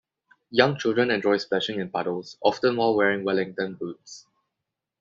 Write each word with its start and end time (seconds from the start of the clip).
Young 0.49 0.79
children 0.79 1.11
enjoy 1.11 1.37
splashing 1.37 1.79
in 1.79 1.91
puddles, 1.91 2.35
often 2.41 2.75
while 2.75 2.95
wearing 2.95 3.23
wellington 3.23 3.75
boots. 3.75 4.25